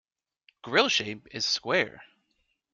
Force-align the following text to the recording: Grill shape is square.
Grill 0.63 0.89
shape 0.89 1.27
is 1.29 1.45
square. 1.45 2.01